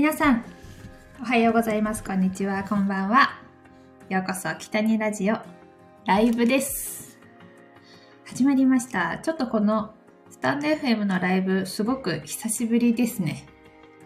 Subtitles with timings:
[0.00, 0.44] 皆さん、
[1.20, 2.02] おはようございます。
[2.02, 2.64] こんにちは。
[2.64, 3.38] こんばんは。
[4.08, 5.36] ようこそ、北にラジオ、
[6.06, 7.18] ライブです。
[8.24, 9.18] 始まりました。
[9.18, 9.92] ちょっとこの、
[10.30, 13.46] スタンド FM のライブ、すごく久しぶりですね。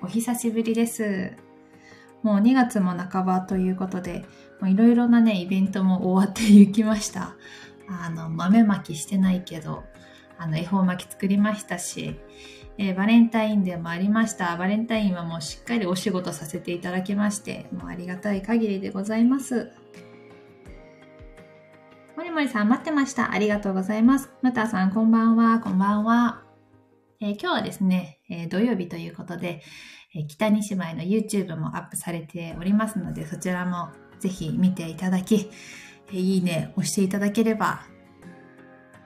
[0.03, 1.31] お久しぶりです。
[2.25, 4.25] もう2月も半ばということで、
[4.65, 7.37] いろいろなね、イベントも終わっていきました。
[7.89, 9.85] あの、豆まきしてないけど、
[10.39, 12.19] あの、恵方巻き作りましたし、
[12.77, 14.57] えーバレンタインデーもありました。
[14.57, 19.71] バレンタインはもうしっかりお仕事させていただきまして、もうありがたい限りでございます。
[22.17, 23.33] もりもりさん待ってました。
[23.33, 24.31] ありがとうございます。
[24.43, 26.43] むたさんこんばんは、こんばんは。
[27.21, 29.63] えー今日はですね、えー土曜日ということで、
[30.15, 35.49] えー北西姉妹の YouTube もアップされておりますので、そちらもぜひ見ていただき、
[36.09, 37.83] えーいいね押していただければ、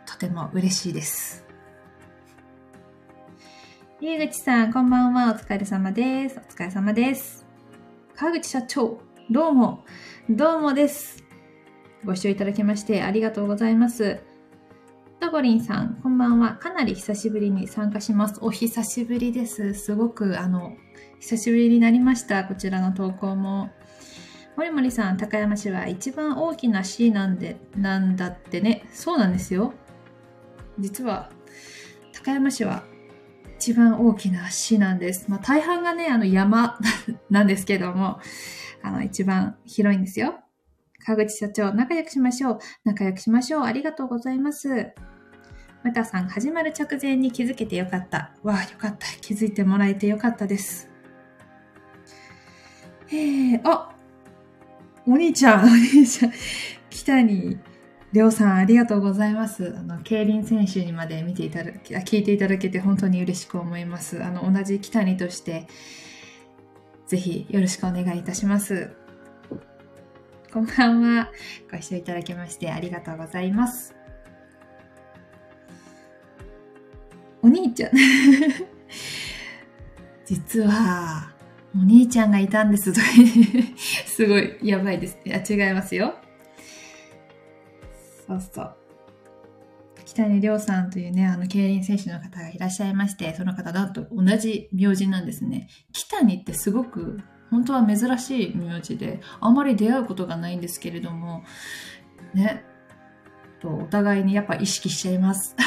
[0.07, 1.48] とても嬉しいです。
[4.01, 5.33] ゆうぐちさん、こんばんは。
[5.33, 6.39] お疲れ様です。
[6.39, 7.45] お疲れ様です。
[8.15, 9.85] 川口社長、どうも、
[10.31, 11.25] どうもです。
[12.05, 14.21] ご視聴いただきましてありがとうございます。
[15.19, 16.55] とごりんさん、こんばんは。
[16.59, 18.39] かなり久しぶりに参加します。
[18.41, 19.75] お久しぶりです。
[19.75, 20.77] すごく、あの、
[21.19, 22.45] 久しぶりになりました。
[22.45, 23.71] こちらの投稿も。
[24.57, 28.87] もりもりさん、高山市は一番大きな市なんで、なんだってね。
[28.93, 29.75] そうなんですよ。
[30.79, 31.31] 実は、
[32.13, 32.85] 高山市は
[33.69, 35.27] 一番大きな市なんです。
[35.29, 36.79] まあ、大半がね、あの山
[37.29, 38.19] なんですけども、
[38.83, 40.41] あの、一番広いんですよ。
[41.05, 42.59] 川口社長、仲良くしましょう。
[42.85, 43.65] 仲良くしましょう。
[43.65, 44.95] ありがとうございます。
[45.85, 48.33] またさん、始まる直前に気づけてよかった。
[48.43, 49.07] わあ、よかった。
[49.21, 50.89] 気づいてもらえてよかったです。
[53.11, 53.95] えー、あ
[55.07, 56.33] お兄ちゃん、お兄ちゃん、
[56.89, 57.59] 北に
[58.13, 59.75] りょうさん、ありがとうございます。
[59.77, 64.25] あの、競輪選手にまで見ていただき、あ聞いていただけて本当に嬉しく思います。
[64.25, 65.67] あの、同じ北にとして、
[67.07, 68.93] ぜひよろしくお願いいたします。
[70.51, 71.31] こんばんは。
[71.71, 73.95] ご視聴いただきましてありがとうございます。
[77.43, 77.91] お兄ちゃん。
[80.25, 81.35] 実は、
[81.75, 82.91] お兄ちゃんがいたんです。
[82.91, 83.07] と か
[84.07, 85.35] すごい、やばいですね。
[85.35, 86.15] あ、違いますよ。
[88.29, 88.77] そうそう。
[90.05, 95.69] 北に亮さんというね、あの、競輪選手の方がいらっしゃいまして、その方なんと同じ名字なんですね。
[95.93, 101.45] 北にってすごく、本当は珍しい名字で、あんまり出会うことがないんですけれども、
[102.35, 102.65] ね、
[103.61, 105.57] とお互いにやっぱ意識しちゃいます。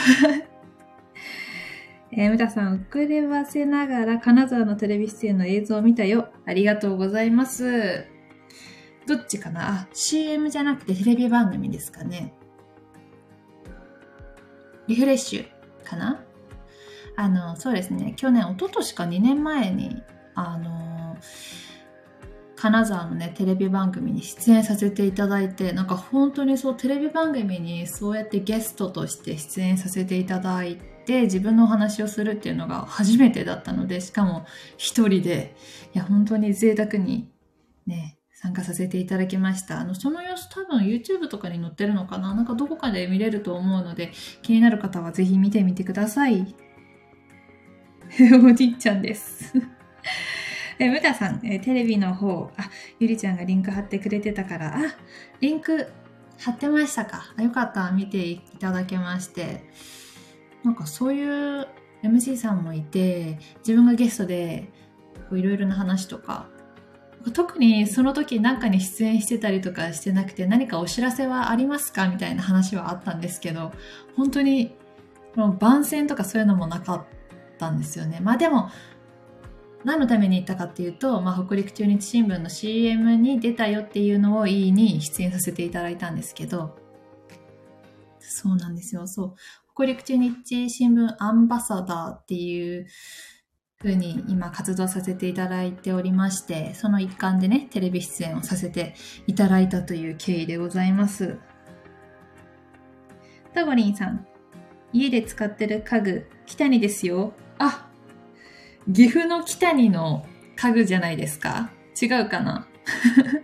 [2.14, 6.30] えー、むたさん、遅ればせながら金沢のテレビ出演の映像を見たよ。
[6.46, 8.06] ありがとうございます。
[9.08, 9.82] どっちかな？
[9.84, 12.34] あ、CM じゃなくてテレビ番組ですかね。
[14.92, 16.22] リフレッシュかな？
[17.16, 18.14] あの、そうですね。
[18.18, 20.04] 去年、一昨年か2年前に、
[20.36, 21.18] あの、
[22.58, 34.46] 金沢のね、テレビ番組に出演させていただいて、なんか本当にそう、テレビ番組にそうやってゲストとして出演させていただいて、自分のお話をするっていうのが初めてだったので、しかも
[34.78, 35.56] 一人で、
[35.94, 37.32] いや、本当に贅沢に
[37.88, 39.80] ね、参加させていただきました。
[39.80, 42.34] あの、その様子多分 YouTube とかに載ってるのかな？
[42.34, 46.56] なんかどこかで見れると思うので、気になる方はぜひ見てみてください。
[48.44, 49.54] おじいちゃんです。
[50.80, 52.70] え、むたさん、えテレビの方、あ、
[53.00, 54.80] ゆりちゃんがリンク貼ってくれてたから、あ、
[55.40, 55.88] リンク
[56.40, 57.34] 貼ってましたか？
[57.38, 57.92] あよかった。
[57.92, 59.70] 見ていただけまして。
[60.64, 61.68] なんかそういう
[62.04, 64.72] MC さんもいて、自分がゲストで、
[65.30, 66.50] こういろいろな話とか、
[67.34, 73.72] 特にその時なんかに出演してたりとかしてなくて何かお知らせはありますかみたいな話はあったんですけど
[74.16, 74.76] 本当に
[75.36, 77.06] この番宣とかそういうのもなかっ
[77.58, 78.20] たんですよね。
[78.22, 78.70] まあでも
[79.84, 86.78] 何のために行ったかっていうと、まあ、北陸中日新聞の CM に出たよっていうのをいいに出演させていただいたんですけど
[88.20, 89.08] そうなんですよ。
[89.08, 89.36] そう。
[89.76, 92.88] 北陸中日新聞アンバサダーっていう
[93.82, 98.94] ふうに今活動させていただいておりまして、その一環でね、テレビ出演をさせて
[99.26, 101.40] いただいたという経緯でございます。
[103.54, 104.28] タゴリンさん、
[104.94, 107.34] 家で使ってる家具、北にですよ。
[107.58, 107.90] あ、
[108.92, 110.26] 岐阜の北にの
[110.56, 112.68] 家具じゃないですか違うかな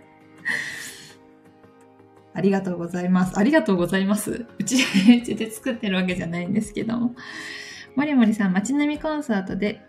[2.32, 3.36] ありがとうございます。
[3.36, 4.46] ありがとうございます。
[4.58, 7.16] うちうちで作ってるわけじゃないんですけども。
[7.96, 9.87] もりもりさん、街並みコンサートで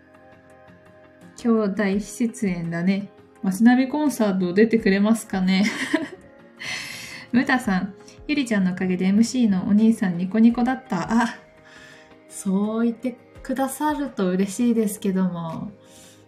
[1.40, 3.08] 兄弟出演だね。
[3.42, 5.64] 街並みコンサート出てくれますかね
[7.32, 7.94] むたさん、
[8.28, 11.22] ゆりちゃんのおかげで MC のお兄さんニコニコだった。
[11.22, 11.34] あ、
[12.28, 15.72] そう言ってくださると嬉しいですけども、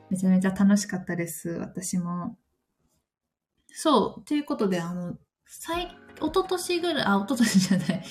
[0.09, 2.39] めちゃめちゃ楽しかったです、私も。
[3.69, 8.05] そう、ということで、あの、最、一昨年ぐらい、あ、一昨年じゃない。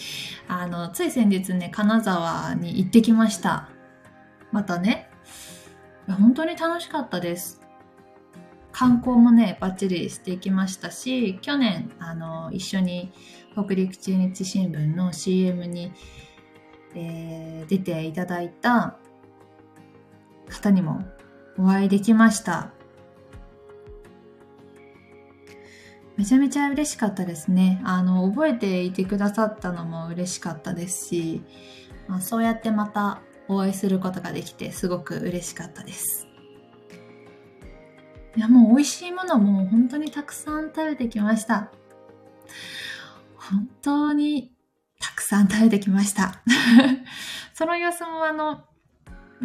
[0.48, 3.70] あの、つい先日ね、金沢に行ってきました。
[4.52, 5.11] またね。
[6.08, 7.62] 本当に楽しかったです。
[8.72, 13.12] 観光もね、バッチリしていきましたし、去年、あの、一緒に
[13.54, 15.92] 北陸中日新聞の CM に、
[16.96, 18.98] えー、出ていただいた
[20.50, 21.04] 方にも
[21.58, 22.72] お会いできました。
[26.18, 27.82] めちゃめちゃ嬉しかったですね。
[27.84, 31.42] あの、覚えていてくださったのも嬉しかったですし、
[32.08, 33.22] まあ、そうやってまた
[33.54, 36.28] お会いすることができてすごく嬉しかったです。
[38.38, 41.70] いや、もう美味しいものも本当にたくさん食べてきました。
[43.36, 44.54] 本当に
[45.02, 46.42] たくさん食べてきました。
[47.54, 48.64] その様子もあの、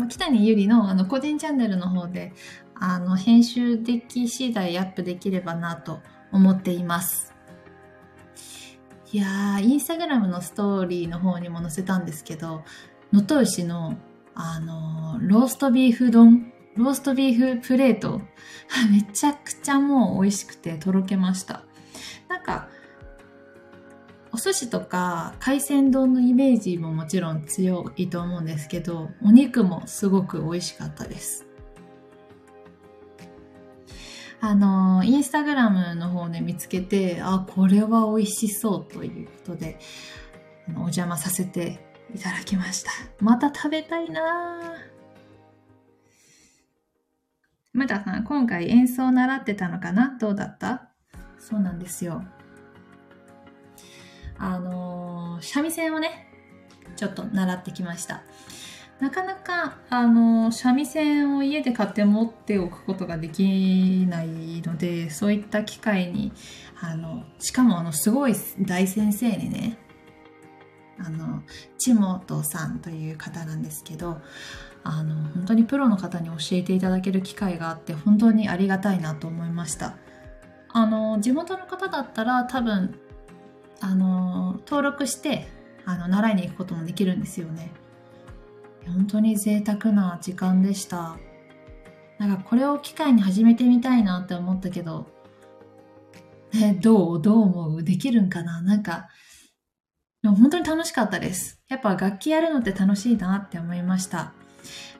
[0.09, 2.32] 北にゆりのあの個人チャンネルの方で、
[2.76, 6.00] あの、編集でき次第アップできればなと
[6.31, 7.35] 思っています。
[9.12, 12.64] いやー、インスタグラムのストーリーの方にも載せたんですけど、
[13.12, 13.97] 能登牛の、
[14.35, 18.20] あのー、ローストビーフ丼、ローストビーフプレート、
[18.91, 21.64] めちゃくちゃもう美味しくてとろけました。
[22.29, 22.69] なんか、
[24.32, 31.47] お寿司とか海鮮丼のイメージももちろん強いと思うんですけど、お肉もすごく美味しかったです。
[34.41, 39.79] あの、インスタグラムの方で見つけて、あ、これは美味しそうということで、
[40.76, 41.86] お邪魔させて
[42.17, 42.91] いただきました。
[43.21, 44.75] また食べたいな
[47.75, 50.17] むたさん、今回演奏習ってたのかな？
[50.19, 50.89] どうだった？
[51.39, 52.25] そうなんですよ。
[54.39, 56.33] あのー、三味線をね、
[56.97, 58.23] ちょっと習ってきました。
[58.99, 66.33] なかなか、あの、三味線を家で買って持っておくことができないので、そういった機会に、
[66.81, 69.77] あの、しかもあの、すごい大先生にね、
[70.99, 71.43] あの、
[71.79, 74.21] ちもとさんという方なんですけど、
[74.83, 79.97] あの、本当にプロの方に教えていただける機会があって、本当にありがたいなと思いました。
[80.69, 82.99] あの、地元の方だったら多分、
[83.81, 85.49] あの、登録して、
[85.85, 87.73] あの、習いに行くこともできるんですよね。
[88.87, 91.17] 本当に贅沢な時間でした。
[92.19, 95.07] なんかこれを機会に始めてみたいなって思ったけど、
[96.55, 97.83] え、どうどう思う？
[97.83, 98.63] できるんかな？
[98.63, 99.09] なんか、
[100.28, 101.61] も本当に楽しかったです。
[101.69, 104.32] やっぱ楽器やるのって楽しいなって思いました。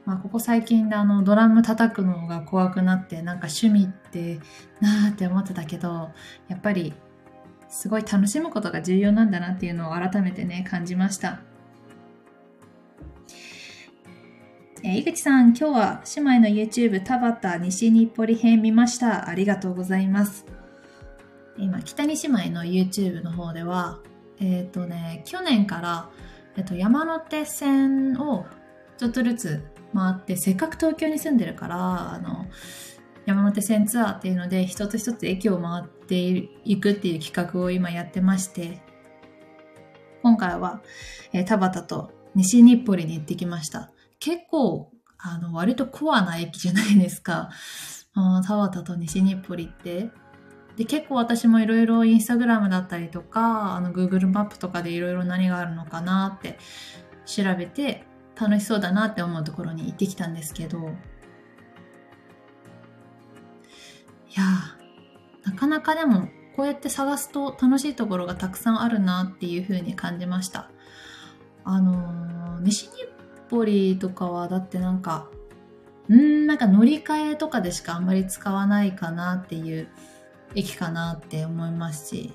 [0.05, 4.39] まあ、ここ最近であのドラム叩くのが怖くなってなんか趣味って
[4.81, 6.11] なーって思ってたけど
[6.47, 6.95] やっぱり
[7.69, 11.41] すごい楽しむことが重要なんだなっていうのを改めてね感じました
[14.85, 19.29] えー、井口さん、今日は姉妹の YouTube 田畑西日暮里編見ました。
[19.29, 20.47] ありがとうございます。
[21.57, 23.99] 今、北に姉妹の YouTube の方では、
[24.41, 26.11] えっ、ー、とね、去年から、
[26.57, 28.47] えっ、ー、と、山手線を
[28.99, 32.47] ちょっとずつ回って、せっかく東京に住んでるから、あの、
[33.27, 36.17] 山手線ツアーっていうので、一つ一つ駅を回って
[36.65, 38.81] いくっていう企画を今やってまして、
[40.23, 40.83] 今回は、
[41.33, 43.91] えー、田畑と西日暮里に行ってきました。
[44.19, 47.51] 結構、あの、割とコアな駅じゃないですか。
[48.15, 50.11] あ田畑と西日暮里って。
[50.77, 56.59] で、結構私もいろいろインスタグラムだったりとか、あの、Google マップとかでいろいろ何があるのかなって
[57.25, 58.05] 調べて、
[58.39, 60.81] 楽しそうだなって思うところに行ってきたんですけど、い
[64.39, 64.45] や
[65.45, 70.71] なかなかでも、こうやって探すと楽しいところがたくさんあるなっていうふうに感じました。
[71.65, 73.09] あのー、西日
[73.49, 75.29] ポリとかはだってなんか、
[76.09, 79.89] うんなんか乗り換えとかでしかあんまり使わないかなっていう
[80.55, 82.33] 駅かなって思いますし、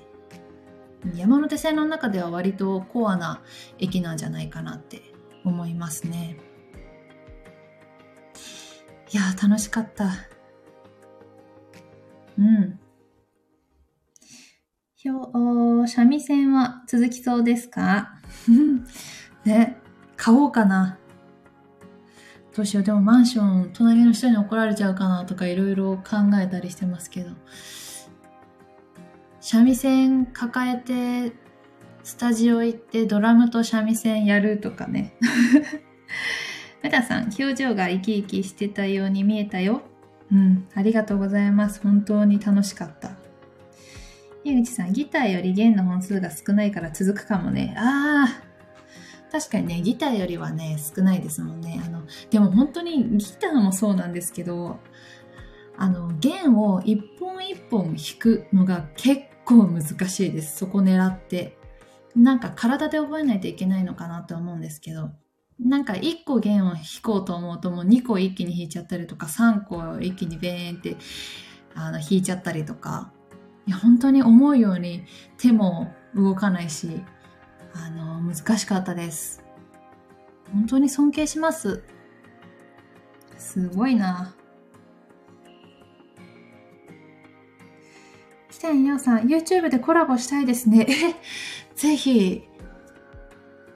[1.16, 3.42] 山手線の中では割とコアな
[3.78, 5.02] 駅なんじゃないかなって
[5.44, 6.36] 思いますね。
[9.12, 10.10] いや楽しかった。
[12.38, 12.78] うん。
[14.94, 18.14] ひょ、三味線は続きそうですか？
[19.44, 19.76] ね、
[20.16, 20.98] 買おうかな。
[22.54, 27.30] どうしよう、でもマンション、隣の人に怒られちゃうかなとかいろいろ考えたりしてますけど。
[29.42, 31.32] 三味線抱えて、
[32.04, 35.14] スタジオ行ってドラムと三味線やるとかね。
[36.80, 39.82] メタさん、表情が生き生きしてたように見えたよ。
[40.30, 41.80] うん、ありがとうございます。
[41.82, 43.16] 本当に楽しかった。
[44.44, 47.74] 井口さん、ギターより弦の本数が少ないから続くかもね。
[47.76, 51.82] ああ、確かにね、ギターよりはね、少ないですもんね。
[51.84, 54.78] あの、でも本当にギターもそうなんですけど、
[55.76, 60.58] あの、弦を一本一本弾くのが結構難しいです。
[60.58, 61.58] そこ狙って。
[62.14, 65.10] なんか体で覚えないといけないのかなって思うんですけど、
[65.58, 70.96] なんか1個弦を弾こうと思うともう2個一気に弾いちゃったりとか3個一気にベーンって
[71.74, 73.12] あの弾いちゃったりとか。
[73.64, 75.04] いや本当に思うように
[75.38, 77.00] 手も動かないし
[77.74, 79.44] あの難しかったです。
[80.52, 81.84] 本当に尊敬します。
[83.38, 84.34] すごいな。
[88.62, 90.86] 北谷洋さん YouTube でコラボしたいですね。
[90.88, 90.94] え
[91.74, 92.44] ぜひ。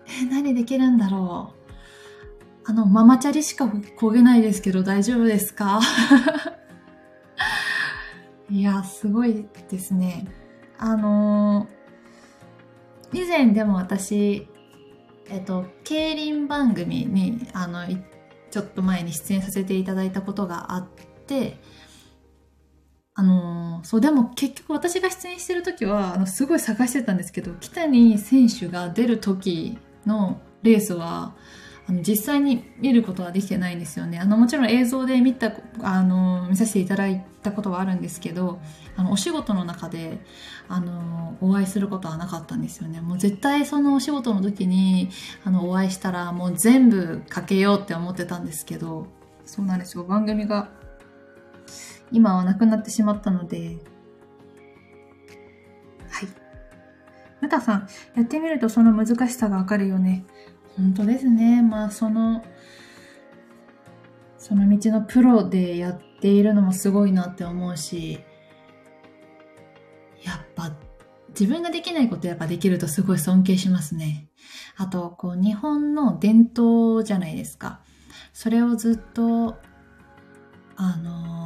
[0.07, 2.71] え何できるんだろう。
[2.71, 5.81] あの、ママチャリしか焦げないですけど大丈夫ですか？
[8.49, 10.28] いや、すごいですね。
[10.78, 14.47] あのー、以前でも私、
[15.28, 17.85] えっと、競輪番組に、あの、
[18.52, 20.87] ちょっと前に出演させていただいたことがあっ
[21.26, 21.59] て、
[23.18, 31.35] あの、そう、でも結局私が出演してる時は、あの、すごい探してたんですけど、北谷選手が出る時のレースは、
[31.88, 34.18] あの実際に見ることはできてないんですよね。
[34.18, 38.58] あのもちろん映像で見たあの見させていただいたことはあるんですけど
[38.96, 40.18] あのお仕事の中で
[40.68, 43.00] あのお会いすることはなかったんですよね。
[43.00, 45.11] もう絶対そのお仕事の時に
[45.44, 49.06] あのお会いしたらもう全部かけようって思ってたんですけど
[49.44, 50.68] そうなんですよ番組が
[52.12, 53.78] 今はなくなってしまったので
[56.10, 56.28] はい。
[57.42, 60.25] ムタさん、やってみるとその難しさがわかるよね。
[60.76, 61.62] 本当ですね。
[61.62, 62.44] まあ、その、
[64.38, 68.20] その道のプロでやっているのもすごいなって思うし、
[70.22, 70.76] やっぱ
[71.30, 74.28] 自分ができないことやっぱできるとすごい尊敬しますね。
[74.76, 77.80] あと、こう、日本の伝統じゃないですか。
[78.32, 79.58] それをずっと、
[80.76, 81.46] あの、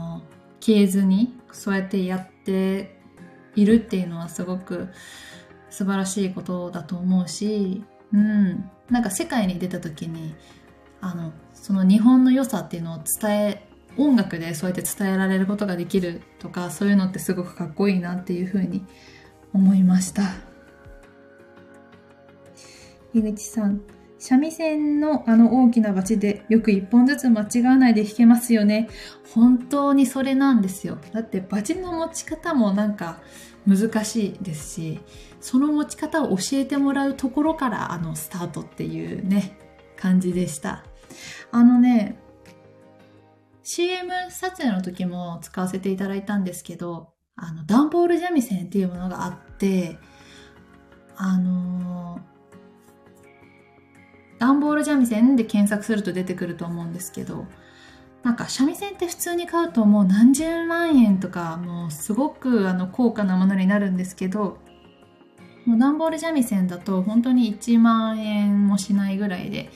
[0.60, 3.00] 消えずに、そうやってやって
[3.56, 4.88] いるっていうのはすごく
[5.70, 8.70] 素晴らしいことだと思うし、うん。
[8.90, 10.34] なんか世界に出た時に
[11.00, 18.84] あのその日本の良さっていうのを伝え音楽でそうやって伝えられることができるとかそういうのってすごくかっこいいなっていうふうに
[19.52, 20.22] 思いました
[23.14, 23.80] 井口さん
[24.20, 28.88] 三味線のあの大きなバチでよく一本ずつ間違わないで弾けますよね。
[29.34, 30.98] 本当にそれなんですよ。
[31.12, 33.20] だってバチの持ち方もなんか
[33.66, 35.00] 難しいですし、
[35.40, 39.58] その持ち方を教えてもらうところからあのスタートっていうね、
[39.96, 40.84] 感じでした。
[41.50, 42.18] あのね、
[43.62, 49.98] CM 撮影の時も使わせていただいたんですけど、あの、段ボール三味線っていうものがあって、
[51.16, 52.29] あのー、
[54.40, 57.46] 段ボール三味線で検索すると出てくると思うんですけど、
[58.24, 64.58] なんか三味線って普通に買うともう何十万円とかもうすごくあの高価なものになるんですけど
[65.64, 69.70] もう段ボール三味線だと本当に1万円もしないぐらいで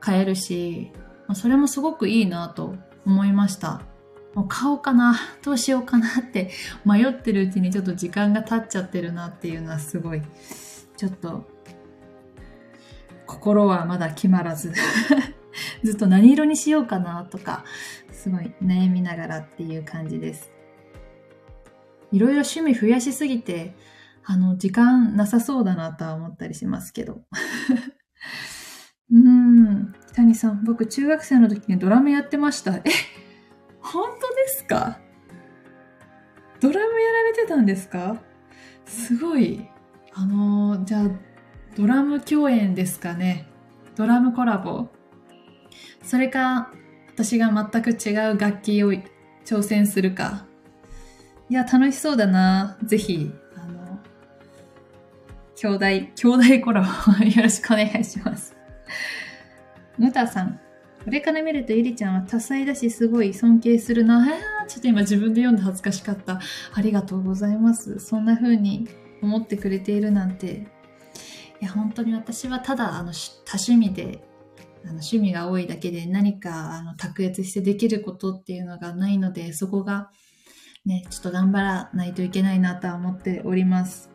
[0.00, 0.90] 買えるし、
[1.34, 2.74] それもすごくいいなと
[3.06, 3.80] 思いました。
[4.34, 6.50] もう買おうかな、どうしようかなって
[6.84, 10.22] 迷ってるうちにちょっと時間が経っちゃってるなっていうのはすごい、
[10.96, 11.48] ちょっと、
[13.34, 14.72] 心はまだ決まらず
[15.82, 17.64] ずっと何色にしようかなとか、
[18.10, 20.50] すごい悩みながらっていう感じです。
[22.12, 23.74] いろいろ趣味増やしすぎて、
[24.24, 27.22] あの、時間なさそうだなとは思ったりしますけど。
[29.12, 29.92] うん。
[30.14, 32.76] 谷さん、僕中学生の時にドラムやってました。
[32.76, 32.82] え、
[33.80, 34.98] 本当ですか？
[36.60, 38.16] ドラムやられてたんですか？
[38.86, 39.68] すごい。
[40.14, 41.10] あの、じゃあ、
[41.76, 43.46] ドラム共演ですかね。
[43.96, 44.88] ドラムコラボ。
[46.02, 46.72] それか、
[47.14, 48.92] 私が全く違う楽器を
[49.44, 50.46] 挑戦するか。
[51.50, 52.78] いや、楽しそうだな。
[52.84, 53.98] ぜひ、あの
[55.56, 58.54] 兄弟、兄弟コラボよろしくお願いします。
[59.98, 60.60] ムタさん。
[61.04, 64.22] これから見るとゆりちゃんは多彩だしすごい尊敬するな。
[64.22, 66.40] あちょっと今自分で読んで恥ずかしかった。
[66.72, 67.98] ありがとうございます。
[67.98, 68.88] そんな風に
[69.20, 70.73] 思ってくれているなんて。
[71.64, 73.14] いや、本当に私はただあの
[73.46, 74.22] 多趣味で、
[74.84, 80.10] あの趣味が多いだけで何かあの卓越してできることっていうのがないので、そこが
[80.84, 84.10] ね、ちょっと頑張らないといけないなとは思っております。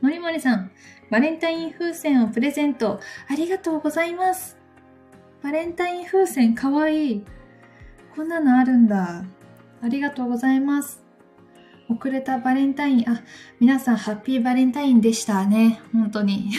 [0.00, 0.72] もりもりさん、
[1.12, 2.98] バレンタイン風船をプレゼント。
[3.28, 4.58] ありがとうございます。
[5.44, 7.24] バレンタイン風船かわいい。
[8.16, 9.22] こんなのあるんだ。
[9.80, 11.01] ありがとうございます。
[11.92, 13.22] 遅れたバレンタイン、あ、
[13.60, 15.80] 皆さんハッピーバレンタインでしたね。
[15.92, 16.50] 本当に。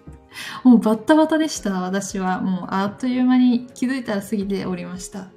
[0.62, 2.40] もうバッタバタでした、私は。
[2.40, 5.30] もうあっという間に気づいたら過ぎておりました。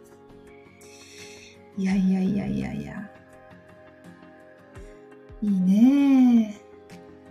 [1.77, 3.09] いやいやいやいやいや。
[5.41, 6.61] いいね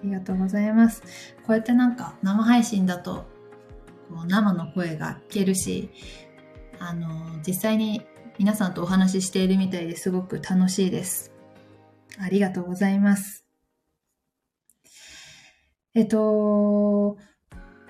[0.02, 1.02] ありがとうございます。
[1.46, 3.26] こうやってなんか生配信だと、
[4.08, 5.90] こう生の声が聞けるし、
[6.80, 7.08] あの、
[7.46, 8.02] 実際に
[8.38, 11.29] 皆さんとお話ししているみたいですごく楽しいです。
[12.18, 13.44] ありがとうございます。
[15.94, 17.18] えっと、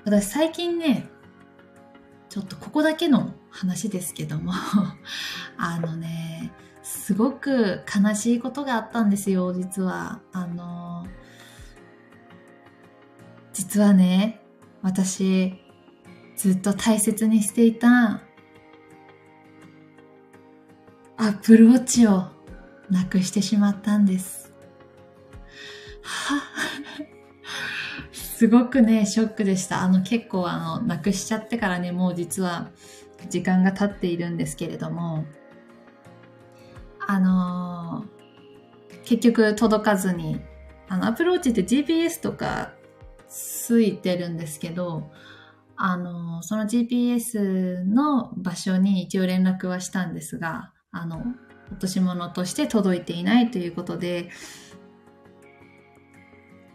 [0.04, 1.08] 私最近ね、
[2.28, 4.52] ちょっとここだけの話ですけども
[5.58, 10.20] あのね、すごく悲しいことがあったんですよ、実は。
[10.32, 11.06] あの、
[13.52, 14.40] 実はね、
[14.82, 15.54] 私、
[16.36, 18.22] ずっと大切にしていた
[21.18, 22.28] アップルウォッチを
[22.90, 24.52] なくしてしまったんです。
[28.12, 29.82] すごくね、ショックでした。
[29.82, 32.70] あの結構あの、なくしちゃってからね、もう実は
[33.28, 35.24] 時間が経っているんですけれども、
[37.06, 40.40] あのー、結局届かずに、
[40.88, 42.72] あの、アプローチって GPS とか
[43.28, 45.10] ついてるんですけど、
[45.76, 51.22] あの、その GPS の場所に一応連絡はしたんですが、あの、
[51.70, 54.30] 落とし物として届いていないということで、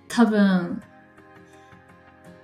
[0.08, 0.82] 多分、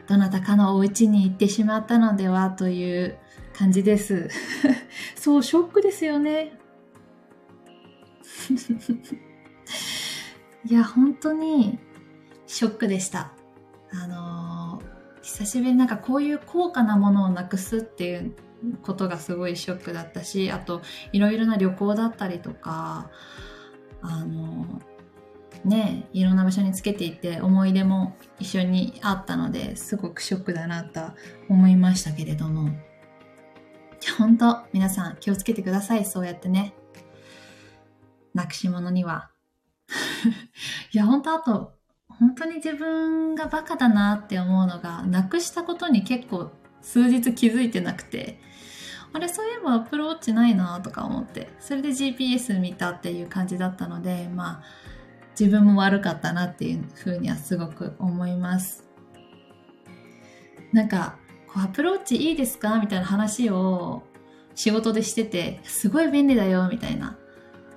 [0.08, 3.18] どなたかのお家に行ってしまったのではという
[3.54, 4.30] 感じです。
[5.16, 6.58] そう、ショックですよね。
[10.66, 11.80] いや、本当に
[12.46, 13.32] ショックでした。
[13.94, 18.36] あのー、久しぶりになんかこういう高価なものをなくすっていう
[18.84, 23.10] ことがすごいショックだったし、あと、いろいろな旅行だったりとか、
[24.02, 24.82] あの、
[25.66, 31.02] ね、いろんな場所につけていて思い出も一緒にあったのですごくショックだなと
[31.50, 32.72] 思いましたけれども。
[34.18, 36.06] 本当皆さん気をつけてください。
[36.06, 36.74] そうやってね。
[38.34, 39.30] なくし物には。
[40.92, 41.74] いや、本当あと、
[42.08, 48.40] 本当に自分がバカだなって思うのが、なくしたことに結構数日気づいてなくて、
[49.14, 54.64] あれ、そういえば Apple Watch ないなとか思って、それで GPS 見たっていう感じだったので、まあ、
[55.40, 58.88] 自分も悪かったなっていうふうにはすごく思います。
[60.74, 64.04] なんか、こう Apple Watch いいですかみたいな話を
[64.56, 67.18] 仕事でしてて、すごい便利だよ、みたいな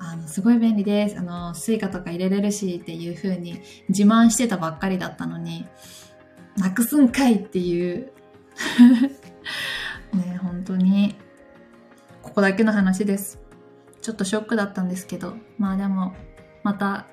[0.07, 1.19] あの、すごい便利です。
[1.19, 5.67] あの、スイカとか入れれるしっていう風に自慢してたばっかりだったのに、
[6.57, 8.13] なくすんかいっていう
[10.13, 11.17] ね、本当に、
[12.35, 13.39] ここだけの話です。
[14.03, 16.17] ちょっとショックだったんですけど、まあでも、
[16.65, 17.07] また、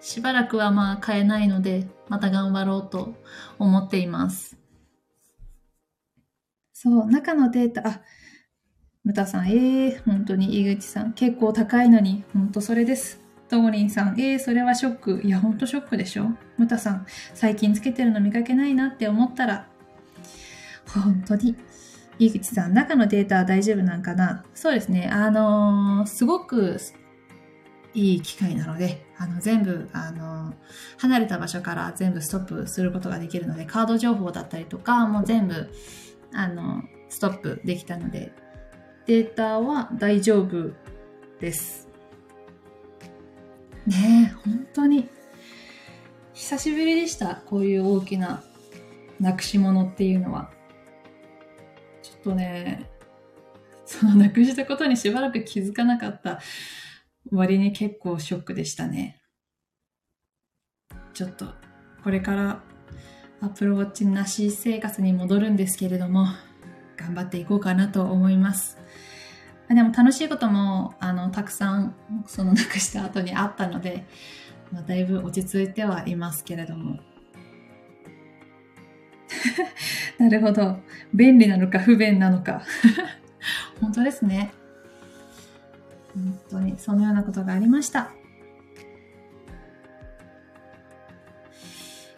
[0.00, 3.12] しばらくはまあ買えないので、また頑張ろうと
[3.58, 4.56] 思っています。
[6.72, 8.00] そう、中のデータ、あ、
[9.04, 13.20] ムタさん、ええー、本当に井口さん、結構高いのに、本当それです。
[13.50, 15.20] ともりんさん、ええー、それはショック。
[15.22, 19.68] いや、ほんとショックでしょムタさん、最近つけてるの見かけないなって思ったら、
[20.88, 21.54] 本当に。
[22.18, 24.44] 井口さん、中のデータは大丈夫なんかな？
[24.54, 25.08] そうですね。
[25.12, 26.78] あのー、すごく
[27.92, 30.54] いい機械なので、あの、全部、あの、
[30.98, 35.68] 離れた場所から全部ストップすることができるので、カード情報だったりとか、もう全部、
[36.32, 38.32] あの、ストップできたので、
[39.06, 40.72] データは大丈夫
[41.40, 41.88] です。
[43.86, 45.08] ねえ、本当に。
[46.32, 47.42] 久しぶりでした。
[47.46, 48.42] こういう大きな
[49.20, 50.50] なくし物っていうのは。
[52.24, 52.90] とね、
[53.84, 56.40] そのなくしたことにしばらく気づかなかった
[57.30, 59.20] 割に結構ショックでしたね。
[61.12, 61.46] ちょっと、
[62.02, 62.62] これから
[63.40, 66.26] アプローチなし生活に戻るんですけれども、
[66.96, 68.78] 頑張っていこうかなと思います。
[69.68, 71.94] でも楽しいこともあのたくさん
[72.26, 74.04] そのなくした後にあったので、
[74.70, 77.00] まあ、だいぶ落ち着いてはいますけれども。
[80.18, 80.78] なるほど。
[81.12, 82.62] 便利なのか不便なのか。
[83.80, 84.52] 本当ですね。
[86.14, 88.10] 本当にそのようなことがありました。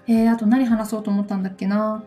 [0.09, 2.05] えー、あと何話そうと思ったんだっけな。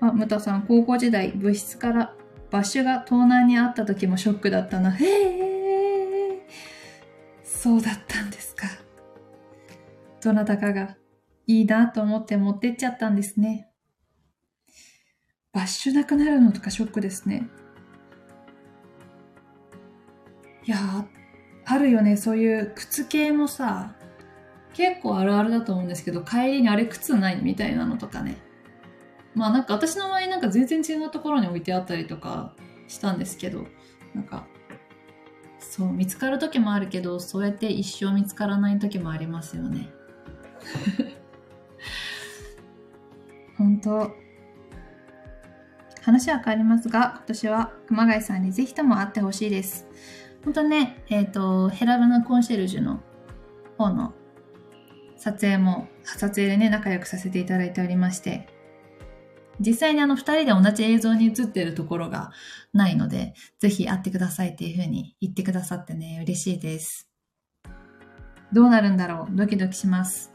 [0.00, 2.14] あ、ムタさん、高校時代、部室から
[2.50, 4.90] バッシュが盗難にあった時もショックだったな。
[4.90, 5.04] へ
[6.34, 6.46] え、
[7.44, 8.66] そうだったんですか。
[10.20, 10.96] どなたかが
[11.46, 13.68] いいなと思って持ってっちゃったんですね。
[15.52, 17.48] バッシュなくなるのとかショックですね。
[20.64, 21.06] いや
[21.64, 22.16] あるよね。
[22.16, 23.94] そういう靴系もさ、
[24.74, 28.36] 結構あるあるだと思うんですけど、帰りにあれ靴ないみたいなのとかね。
[29.34, 32.54] まあなんか私の場合なんか全然違うところに置いてあったりとか
[32.88, 33.66] したんですけど、
[34.14, 34.46] なんか、
[35.58, 39.90] そう、見つかる時もあるけど、そうやって一生見つからない時もありますよね。
[43.84, 44.10] 本当
[46.02, 49.86] 話は変わりますが、今年は熊谷さんにぜひとも会ってほしいです。
[50.44, 53.00] 本当ね、えっ、ー、と、ヘラブナコンシェルジュの
[53.78, 54.12] 方の
[55.16, 58.48] 撮影も、撮影でね、仲良くさせていただいておりまして、
[59.60, 62.32] 実際にあの二人で同じ映像に映ってるところが
[62.72, 67.08] ないので、ぜひ会ってくださいっていう風に言ってくださってね、嬉しいです。
[68.52, 69.36] どうなるんだろう？
[69.36, 70.32] ドキドキします。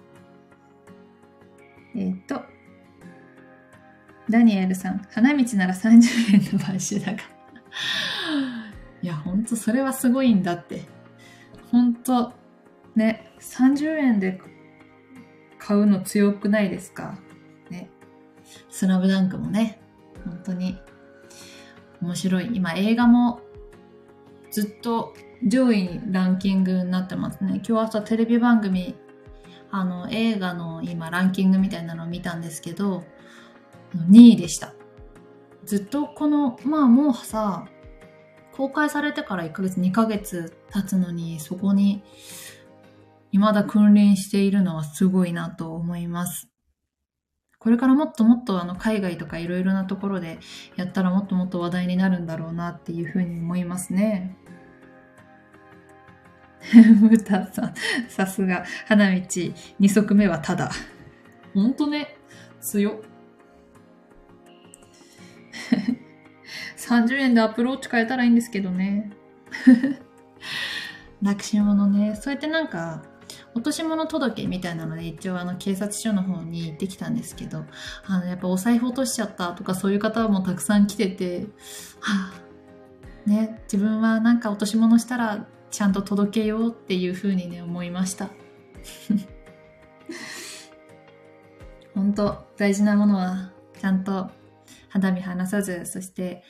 [1.93, 2.41] えっ、と、
[4.29, 7.19] ダニエルさん、花道なら30円の買収だが。
[9.01, 10.81] いや、ほんとそれはすごいんだって。
[11.71, 12.33] ほんと、
[12.95, 14.41] ね、30円で
[15.59, 17.17] 買うの強くないですか？
[17.69, 17.89] ね。
[18.69, 19.79] スラムダンクもね、
[20.25, 20.77] 本当に
[22.01, 22.49] 面白い。
[22.53, 23.41] 今映画も
[24.51, 25.13] ずっと
[25.45, 27.61] 上位にランキングになってますね。
[27.67, 28.95] 今日朝テレビ番組、
[29.71, 33.03] あの映画の今ランキングみたいなのを見たんですけど、
[33.95, 34.73] 2位でした。
[35.65, 37.67] ずっとこの、まあもうさ、
[38.53, 42.03] 公開されてから1ヶ月、2ヶ月経つのに、そこに
[43.31, 46.49] 未だ訓練しているのはすごいなと思います。
[47.59, 50.39] これからもっともっとあの海外とかいろいろなところで
[50.75, 54.37] やったらもっともっと話題になるんだろうなっていうふうに思いますね。
[57.01, 57.73] ムタさん、
[58.09, 59.21] さすが、花道、
[59.79, 60.71] 二足目はただ。
[61.53, 62.17] ほんとね、
[62.61, 63.16] 強っ。
[66.77, 69.11] 30円でアプローチ変えたらいいんですけどね。
[71.21, 72.15] なくし物ね。
[72.15, 73.01] そうやってなんか、
[73.57, 77.65] 落とし物届みたいなので一応あの警察署の方に行ってきたんですけど、
[78.05, 81.47] あのやっぱお財布落としちゃったとかそういう方もたくさん来てて、
[81.99, 82.33] は
[83.25, 88.29] あ、ね、自分はなんか落とし物したらちゃんと届けようっていうふうにね思いました。
[91.95, 94.29] 本当大事なものはちゃんと
[94.99, 96.43] 肌身離さず、そして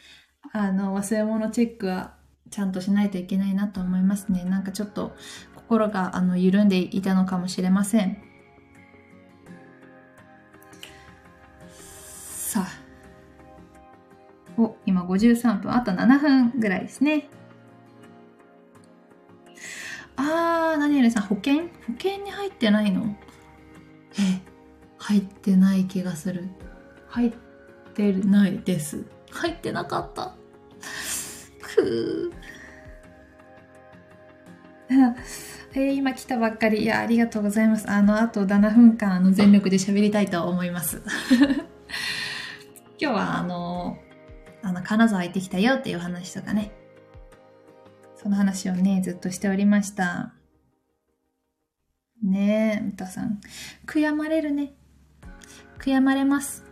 [0.54, 2.16] あの忘れ物チェックは
[2.50, 4.46] ちゃんとしないといけないなと思いますね。
[4.46, 5.16] なんかちょっと
[5.56, 8.18] 心があの緩んでいたのかもしれません。
[11.70, 12.68] さあ。
[14.60, 15.74] お、今53分。
[15.74, 17.30] あと7分ぐらいですね。
[20.16, 21.64] あー、何々さん、保険？
[21.64, 23.16] 保険に入ってないの？
[24.18, 24.42] え、
[24.98, 26.50] 入ってない気がする。
[27.10, 27.47] 入って
[28.04, 29.06] ないです。
[29.32, 30.36] 入ってなかった。
[31.62, 32.38] くー。
[35.74, 36.84] えー、今来たばっかり。
[36.84, 37.90] いや、ありがとうございます。
[37.90, 41.02] あの、あと7分間、あの、全力で喋りたいと思います。
[43.00, 43.98] 今日は、あの、
[44.64, 46.72] あの、金沢行ってきたよっていう話とかね。
[48.16, 50.34] その話をね、ずっとしておりました。
[52.24, 53.40] ねえ、歌さん。
[53.86, 54.74] 悔やまれるね。
[55.80, 56.67] 悔やまれます。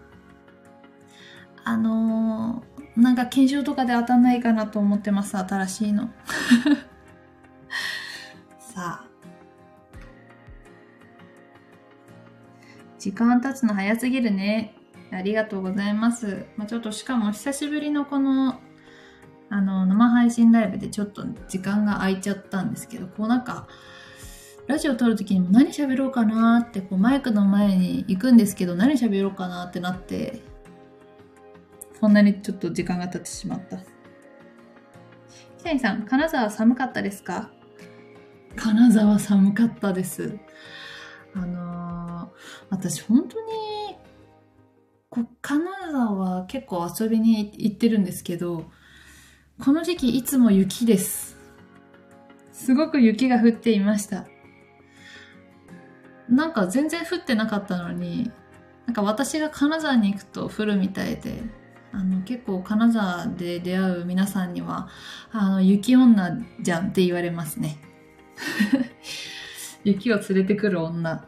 [1.66, 6.12] あのー、なんか研修とかで当たんないかなと思ってます、新しいの。
[8.60, 9.04] さ
[13.00, 14.76] 時間経つの早すぎるね。
[15.12, 16.46] ありがとうございます。
[16.56, 18.60] まあ、ちょっとしかも久しぶりのこの、
[19.50, 23.68] あの、生配信ライブでちょっと時間が空いちゃったんですけど、こうなんか、
[24.68, 30.42] ラジオ撮るときにも何喋ろうかなって、こうマイクの前に行くんですけど、何喋ろうかなってなって、
[32.06, 33.80] こんなにちょっと時間が経ってしまった。
[35.58, 37.50] 北谷さん、金沢寒かったですか？
[38.56, 40.38] 金沢寒かったです。
[41.34, 43.48] あのー、私本当に、
[45.10, 48.70] こ金沢は結構遊びに行ってるんですけど、
[49.60, 51.36] この時期いつも雪です。
[52.52, 54.28] すごく雪が降っていました。
[56.30, 58.32] なんか全然降ってなかったのに、
[58.86, 61.65] なんか私が金沢に行くと降るみたいで、
[61.96, 64.90] あの結構金沢で出会う皆さんには、
[65.32, 67.78] あの雪女じゃんって言われますね。
[69.86, 71.26] 雪を連れてくる女。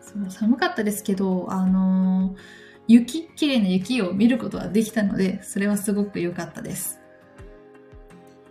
[0.00, 2.36] そう寒かったですけど、あのー、
[2.88, 7.00] 雪、綺麗な雪を見ることができたので、それはすごく良かったです。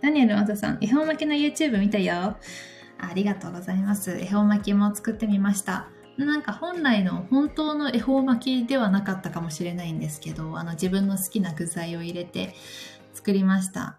[0.00, 2.38] ダニエル・アザさん、恵方巻きの YouTube 見たよ。
[2.98, 4.16] ありがとうございます。
[4.18, 5.93] 恵方巻きも作ってみました。
[6.16, 12.54] なんか本来の本当の恵方巻きではなかったかもしれないんですけど、あの自分の好きな具材を入れて
[13.12, 13.98] 作りました。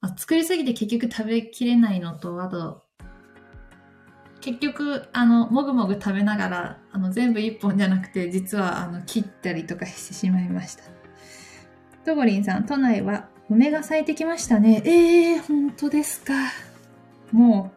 [0.00, 2.84] あ作りすぎて結局食べきれないのと、あと、
[4.40, 10.84] 結局、あの、もぐもぐ食べながら、あの、全部一本じゃなくて、実は、あの、切ったりとかしてしまいました。
[12.04, 14.82] とごりんさん、都内は梅が咲いてきましたね。
[14.84, 16.34] ええー、本当ですか。
[17.32, 17.75] もう、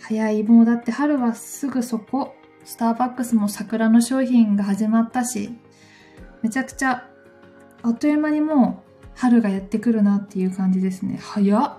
[0.00, 0.42] 早い。
[0.42, 2.34] もうだって春はすぐそこ。
[2.64, 5.50] スターバックスも桜の商品が始まったし、
[6.42, 7.08] めちゃくちゃ、
[7.82, 11.18] あっという間にもう春がやってくるなっていう感じですね。
[11.20, 11.78] 早っ。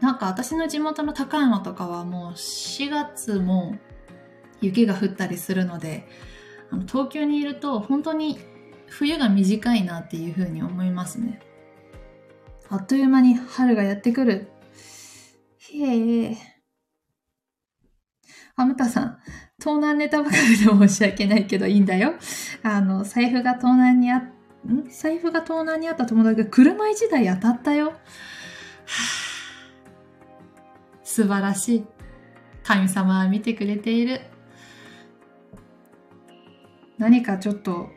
[0.00, 3.78] なんか私の地元の高山とかはもう4月も
[4.60, 6.06] 雪が降ったりするので、
[6.70, 8.38] あの東京にいると本当に
[8.88, 11.40] 冬が短いなっていうふうに思いますね。
[12.68, 14.48] あっという間に春がやってくる。
[15.74, 16.36] へえ。
[18.56, 19.18] あ、むたさん、
[19.60, 22.14] 盗難ネタばかりで申し訳ないけどいいんだよ。
[22.62, 24.32] あの、財布が盗難にあ、ん？
[24.88, 27.86] 財布が盗難にあった友達が車1台当たったよ。
[27.88, 27.94] は
[31.02, 31.84] 素晴らしい。
[32.62, 34.20] 神様は見てくれている。
[36.98, 37.90] 何かちょっと、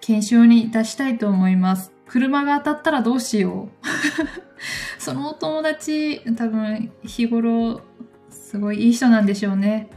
[0.00, 1.92] 検証に出したいと思います。
[2.06, 4.51] 車が当たったらどうしよう。
[4.98, 7.82] そのお友達、多分日頃、
[8.30, 9.88] すごいいい人なんでしょうね。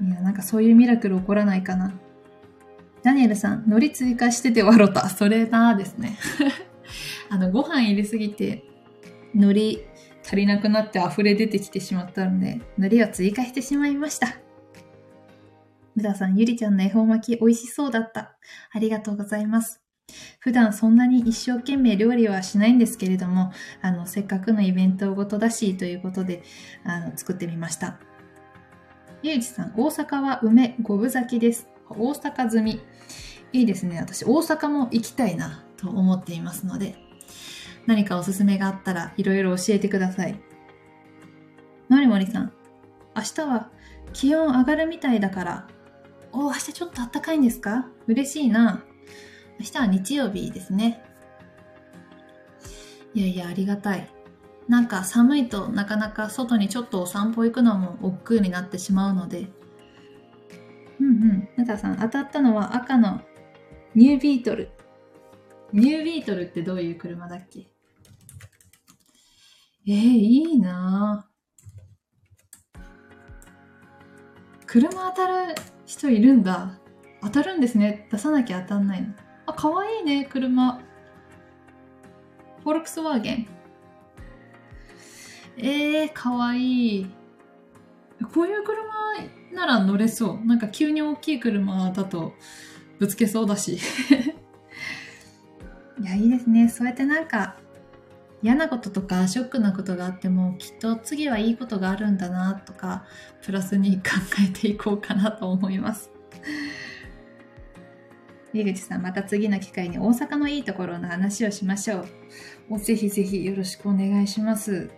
[0.00, 1.92] いや、なんかそういうミラクル起こらないかな。
[3.02, 5.08] ダニエルさん、海苔追加してて笑った。
[5.08, 6.16] それなーですね。
[7.30, 8.64] あの、ご飯入れすぎて、
[9.34, 9.92] 海苔
[10.24, 14.36] 足りなくなって溢れ出てきてしまったので、海苔を追加してしまいました。
[15.94, 18.36] むださん、ゆりちゃんの恵方巻き美味しそうだった。
[18.72, 19.81] ありがとうございます。
[20.38, 26.42] 普段そんなに一生懸命料理はしないんですけれども、あの、せっかくのイベントごとだしということで、
[26.84, 27.98] あの、作ってみました。
[29.22, 31.68] ゆうじさん、大阪は梅五分咲きです。
[31.88, 32.80] 大阪済み。
[33.52, 33.98] いいですね。
[34.00, 36.96] 私、大阪も行きたいなと思っていますので、
[37.86, 40.40] 何かおすすめがあったらいろいろ教えてください。
[41.88, 42.52] のりもりさん、
[43.14, 43.70] 明日は
[44.12, 45.68] 気温上がるみたいだから、
[46.32, 47.88] お明日ちょっと暖かいんですか？
[48.06, 48.82] 嬉しいな。
[49.62, 51.04] 明日は日曜日ですね。
[53.14, 54.08] いやいや、ありがたい。
[54.66, 59.46] なんか寒いとなかなか外にちょっとお散歩行くのも億劫になってしまうので。
[60.98, 61.48] うんうん。
[61.56, 63.20] なたさん、当たったのは赤の
[63.94, 64.70] ニュービートル。
[65.72, 67.70] ニュービートルってどういう車だっけ？
[69.86, 71.28] えー、いいな
[74.66, 75.54] 車当たる
[75.86, 76.80] 人いるんだ。
[77.22, 78.08] 当たるんですね。
[78.10, 79.14] 出さなきゃ当たんないの。
[79.46, 80.80] あ、かわいいね、車。
[82.62, 83.46] フォルクスワーゲン。
[85.56, 87.06] えー、かわいい。
[88.32, 88.92] こういう車
[89.52, 90.44] なら乗れそう。
[90.44, 92.34] なんか急に大きい車だと
[92.98, 93.78] ぶつけそうだし。
[96.00, 96.68] いや、いいですね。
[96.68, 97.56] そうやってなんか
[98.42, 103.04] 嫌なこととかショックなことがあってもきっと次はいいことがあるんだなとか
[103.40, 104.02] プラスに考
[104.44, 106.10] えていこうかなと思います。
[108.52, 112.04] 井口さん、また次の機会に大阪のいいところの話をしましょ
[112.70, 112.78] う。
[112.78, 114.90] ぜひぜひよろしくお願いします。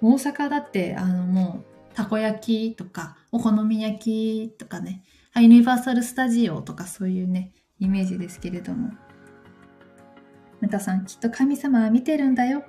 [0.00, 5.02] 大阪だって、あのもう、たこ焼きとか、お好み焼きとかね、
[5.36, 8.92] ユニバーサル・スタジオとかそういうね、イメージですけれども、
[10.60, 12.64] メタさん、きっと神様は見てるんだよ。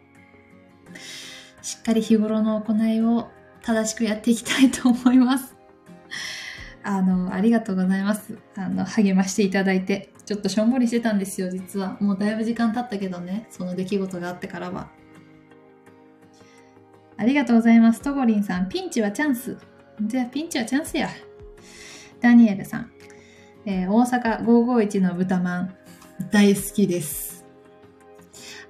[1.62, 3.30] しっかり日頃の行いを
[3.62, 5.55] 正しくやっていきたいと思います。
[6.88, 8.38] あの、ありがとうございます。
[8.56, 10.10] あの、励ましていただいて。
[10.24, 11.98] ちょっとしょんぼりしてたんですよ、実は。
[12.00, 14.90] もうだいぶ時間経ったけどね、その出来事があってからは。
[17.18, 18.02] ありがとうございます。
[18.02, 19.58] トゴリンさん、ピンチはチャンス。
[20.00, 21.10] じゃあ、ピンチはチャンスや。
[22.22, 22.92] ダニエルさん、
[23.66, 25.76] えー、大阪551の豚まん、
[26.32, 27.35] 大好きです。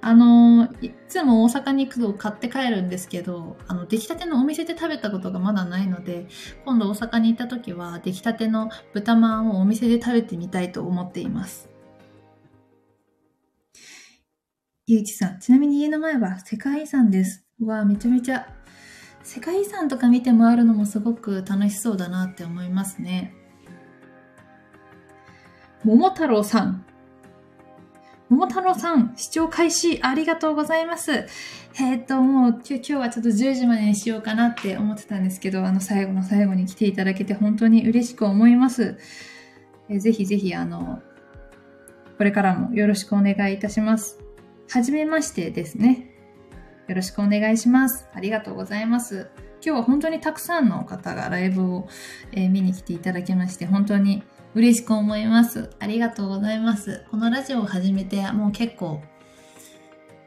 [0.06, 6.28] あの、いつも大阪に行くと買って帰るんですけど、あの、出来たてのお店で食べたことがまだないので、
[6.64, 11.68] 今度大阪に行った時は出来たての豚まんをお店で食べてみたいと思っています。
[14.86, 17.44] ゆうちさん、ちなみに家の前は世界遺産です。
[17.58, 18.46] うわめちゃめちゃ、
[19.24, 23.34] 世界遺産とか見て回るのもすごく楽しそうだなって思いますね。
[25.82, 26.86] 桃太郎さん、
[28.28, 31.12] 桃太郎さん、視聴開始ありがとうございます。
[31.12, 38.98] えー、っと、もう今日はちょっと10時までにしようかなって思ってたんですけど、あの最後の最後に来ていただけて本当に嬉しく思います。
[39.88, 41.00] えー、ぜひぜひ、あの、
[42.18, 44.18] これからもよろしくお願いいたします。
[44.70, 46.10] はじめましてですね。
[46.88, 48.08] よろしくお願いします。
[48.12, 49.28] ありがとうございます。
[49.64, 51.88] 今日は本当にたくさんの方がライブを、
[52.32, 54.24] えー、見に来ていただきまして、本当に
[54.56, 55.68] 嬉しく思います。
[55.80, 57.04] ありがとうございます。
[57.10, 59.02] このラジオを始めてもう結構、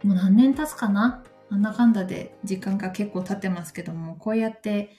[0.03, 1.23] もう何年経つかな？
[1.49, 4.91] なんだかんだで時間が結構経ってますけども、こうやって、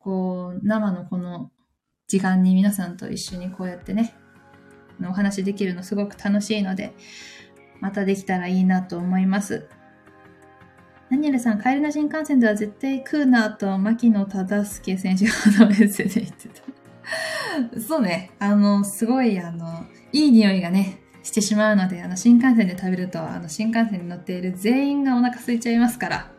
[0.00, 1.52] こう、生のこの
[2.08, 4.12] 時間に皆さんと一緒にこうやってね、
[5.08, 6.94] お話できるのすごく楽しいので、
[7.78, 9.68] またできたらいいなと思います。
[11.12, 16.62] ダニエルさん、帰りの新幹線では絶対食うなと、牧野忠介選手がのメッセーで言ってた。
[17.86, 26.30] そうね、あの、すごい、あの、いい匂いがね、してしまうので、あの、新幹線で食べると、あの、新幹線に乗っている全員がお腹空いちゃいますから。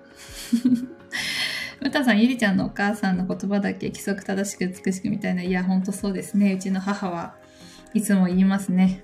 [1.82, 6.54] むたさん、ゆりちゃんのお母さんの言葉だけ規則正しく美しくみたいな、いや、ほんとそうですね。
[6.54, 7.36] うちの母は
[7.94, 9.02] いつも言いますね。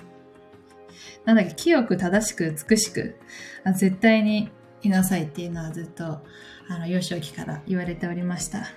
[1.25, 3.17] なんだっけ、清く正しく美しく、
[3.63, 4.49] あ絶対に
[4.81, 6.25] いなさいっていうのはずっと、
[6.69, 8.67] あの、幼少期から言われておりました。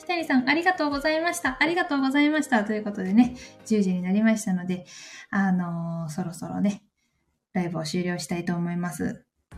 [0.00, 1.58] 北谷さん、ありがとうございました。
[1.60, 2.64] ありがとうございました。
[2.64, 3.36] ということでね、
[3.66, 4.86] 10時になりましたので、
[5.28, 6.82] あのー、そろそろね、
[7.52, 9.24] ライブを終了したいと思います。
[9.52, 9.56] あ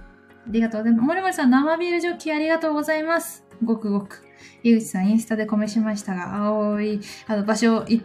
[0.48, 1.06] りがとうございます。
[1.06, 3.44] 森森さん、生ビールジョッキありがとうございます。
[3.62, 4.24] ごくごく。
[4.64, 8.02] 井口さん、インスタでコメしましたが、青い、あの、場所い、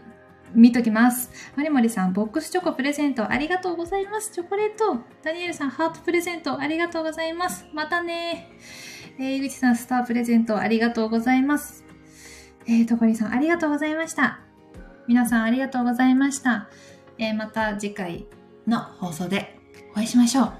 [0.53, 1.31] 見ときます。
[1.55, 4.31] マリモリさん、ボックスチョコプレゼントありがとうございます。
[4.31, 4.99] チョコレート。
[5.23, 7.65] ダニエルさん、ハートプレゼントありがとうございます。
[7.73, 8.51] またね。
[9.17, 11.86] えー、井口さん、スタープレゼントありがとうございます。
[12.67, 14.41] えー、とこりさん、ありがとうございました。
[15.07, 16.67] 皆さん、ありがとうございました。
[17.17, 18.25] えー、また次回
[18.67, 19.57] の放送で
[19.91, 20.53] お会いしましょう。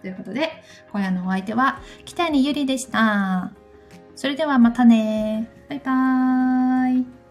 [0.00, 0.50] ということで、
[0.90, 3.52] 今夜のお相手は北谷ゆりでした。
[4.14, 5.50] それではまたね。
[5.68, 7.21] バイバーイ。